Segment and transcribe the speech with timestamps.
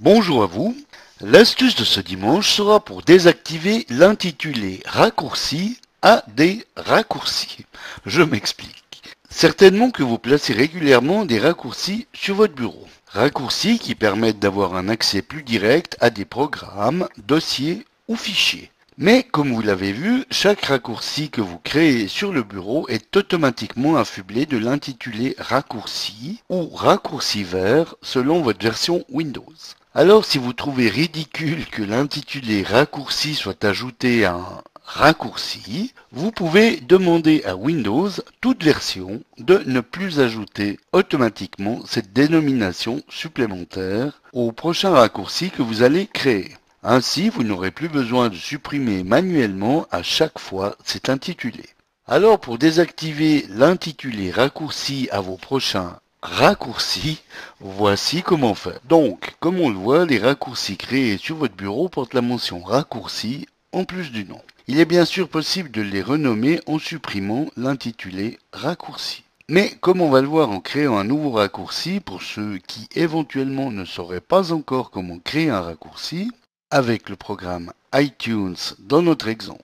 [0.00, 0.74] Bonjour à vous.
[1.20, 7.66] L'astuce de ce dimanche sera pour désactiver l'intitulé raccourci à des raccourcis.
[8.06, 9.02] Je m'explique.
[9.28, 12.88] Certainement que vous placez régulièrement des raccourcis sur votre bureau.
[13.08, 18.70] Raccourcis qui permettent d'avoir un accès plus direct à des programmes, dossiers ou fichiers.
[19.02, 23.96] Mais comme vous l'avez vu, chaque raccourci que vous créez sur le bureau est automatiquement
[23.96, 29.54] affublé de l'intitulé raccourci ou raccourci vert selon votre version Windows.
[29.94, 36.76] Alors si vous trouvez ridicule que l'intitulé raccourci soit ajouté à un raccourci, vous pouvez
[36.76, 38.10] demander à Windows,
[38.42, 45.82] toute version, de ne plus ajouter automatiquement cette dénomination supplémentaire au prochain raccourci que vous
[45.82, 46.50] allez créer.
[46.82, 51.64] Ainsi, vous n'aurez plus besoin de supprimer manuellement à chaque fois cet intitulé.
[52.06, 57.20] Alors pour désactiver l'intitulé raccourci à vos prochains raccourcis,
[57.60, 58.80] voici comment faire.
[58.88, 63.46] Donc, comme on le voit, les raccourcis créés sur votre bureau portent la mention raccourci
[63.72, 64.40] en plus du nom.
[64.66, 69.24] Il est bien sûr possible de les renommer en supprimant l'intitulé raccourci.
[69.48, 73.70] Mais comme on va le voir en créant un nouveau raccourci, pour ceux qui éventuellement
[73.70, 76.30] ne sauraient pas encore comment créer un raccourci,
[76.70, 79.60] avec le programme iTunes dans notre exemple.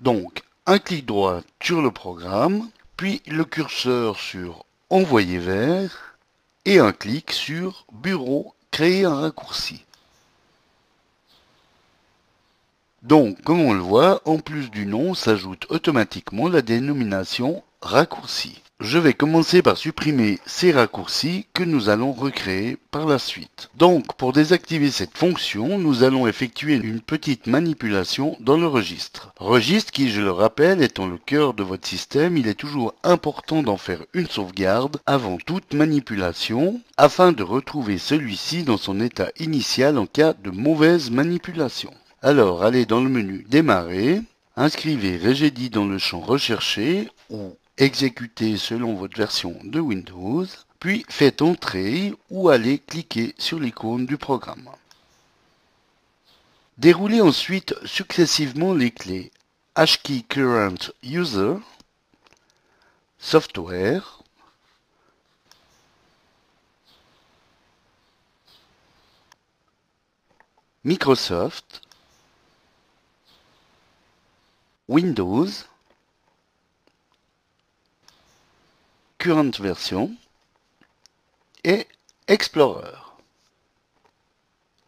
[0.00, 6.16] Donc, un clic droit sur le programme, puis le curseur sur Envoyer vers
[6.64, 9.84] et un clic sur Bureau, créer un raccourci.
[13.02, 18.62] Donc, comme on le voit, en plus du nom s'ajoute automatiquement la dénomination raccourci.
[18.84, 23.70] Je vais commencer par supprimer ces raccourcis que nous allons recréer par la suite.
[23.76, 29.32] Donc, pour désactiver cette fonction, nous allons effectuer une petite manipulation dans le registre.
[29.38, 33.62] Registre qui, je le rappelle, étant le cœur de votre système, il est toujours important
[33.62, 39.96] d'en faire une sauvegarde avant toute manipulation afin de retrouver celui-ci dans son état initial
[39.96, 41.94] en cas de mauvaise manipulation.
[42.20, 44.22] Alors, allez dans le menu Démarrer,
[44.56, 50.46] inscrivez Regedit dans le champ Rechercher ou exécuter selon votre version de Windows,
[50.78, 54.68] puis faites entrer ou allez cliquer sur l'icône du programme.
[56.78, 59.30] Déroulez ensuite successivement les clés
[59.76, 61.54] HKey Current User,
[63.18, 64.22] Software,
[70.84, 71.80] Microsoft,
[74.88, 75.46] Windows,
[79.22, 80.10] Current Version
[81.62, 81.86] et
[82.26, 82.98] Explorer.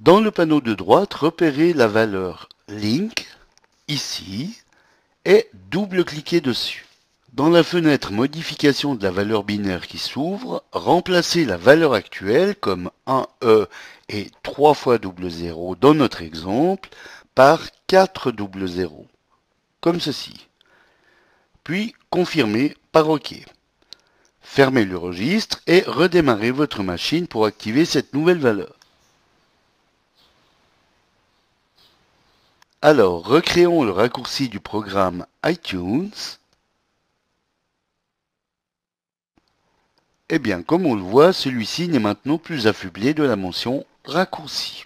[0.00, 3.26] Dans le panneau de droite, repérez la valeur Link,
[3.88, 4.60] ici,
[5.24, 6.84] et double-cliquez dessus.
[7.32, 12.90] Dans la fenêtre Modification de la valeur binaire qui s'ouvre, remplacez la valeur actuelle comme
[13.06, 13.66] 1E
[14.10, 16.90] et 3 fois double 0 dans notre exemple
[17.34, 19.06] par 4 double 0,
[19.80, 20.48] comme ceci.
[21.64, 23.34] Puis confirmez par OK.
[24.50, 28.74] Fermez le registre et redémarrez votre machine pour activer cette nouvelle valeur.
[32.82, 36.10] Alors, recréons le raccourci du programme iTunes.
[40.30, 44.84] Eh bien, comme on le voit, celui-ci n'est maintenant plus affublé de la mention raccourci.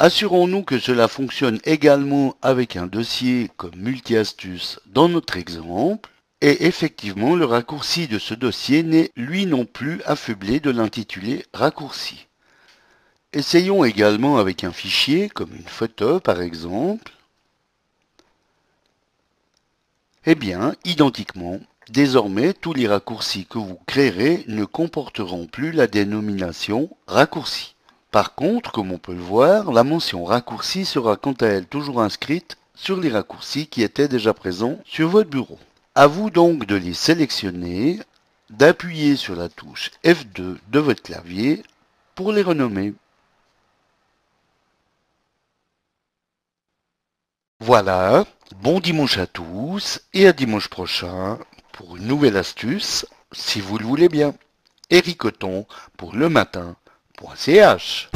[0.00, 6.11] Assurons-nous que cela fonctionne également avec un dossier comme multi-astuce dans notre exemple.
[6.44, 12.26] Et effectivement, le raccourci de ce dossier n'est lui non plus affublé de l'intitulé raccourci.
[13.32, 17.12] Essayons également avec un fichier, comme une photo par exemple.
[20.26, 21.60] Eh bien, identiquement,
[21.90, 27.76] désormais tous les raccourcis que vous créerez ne comporteront plus la dénomination raccourci.
[28.10, 32.02] Par contre, comme on peut le voir, la mention raccourci sera quant à elle toujours
[32.02, 35.60] inscrite sur les raccourcis qui étaient déjà présents sur votre bureau.
[35.94, 38.00] À vous donc de les sélectionner,
[38.48, 41.62] d'appuyer sur la touche F2 de votre clavier
[42.14, 42.94] pour les renommer.
[47.60, 48.24] Voilà,
[48.56, 51.38] bon dimanche à tous et à dimanche prochain
[51.72, 54.34] pour une nouvelle astuce, si vous le voulez bien.
[54.88, 55.20] Eric
[55.98, 58.10] pour le matin.ch